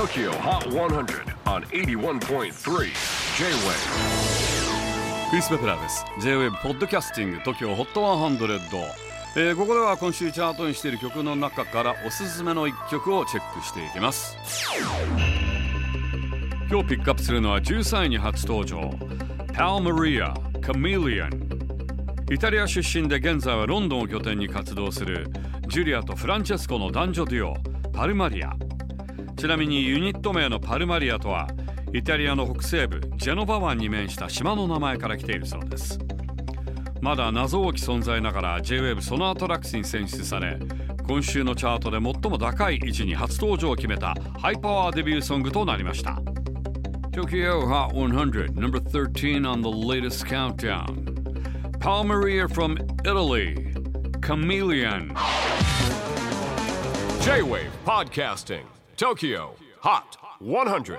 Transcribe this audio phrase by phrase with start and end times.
[0.00, 2.50] TOKYO HOT 100 on 81.3 J-WAVE
[5.28, 6.06] クリス・ベプラーです。
[6.22, 8.80] J-WAVE ポッドキャスティング TOKYO HOT 100、
[9.36, 14.38] えー、ここでは今週チャートにしている曲の中からおすすめの一曲をチェックしていきます。
[16.70, 18.78] 今日ピックアップするのは13位に初登場。
[19.52, 21.28] Pal Maria Chameleon
[22.32, 25.26] イタリア出身で現在はロンドンを拠点に活動する
[25.68, 27.56] ジュリアとフランチェスコの男女デュオ
[27.92, 28.54] Palmaria
[29.40, 31.48] ちなみにユニット名の Palmaria とは
[31.94, 35.98] イタリアの北西部ジェノバ湾に面した島の名前から来ているそうです。
[37.00, 40.58] まだ謎多き存在ながら J-WAVE SONAR TRAX に選出され
[41.08, 46.20] 今週のチャートで最も高い位置に初登場を決めたハイパワーデビューソングとなりました。
[47.10, 51.06] Tokyo Hot 100 number 13 on the latest countdown.
[51.78, 52.76] Palmeria from
[53.06, 53.72] Italy.
[54.20, 55.14] Chameleon.
[57.22, 58.79] J-WAVE PODCASTING.
[59.00, 60.98] TOKYO HOT 100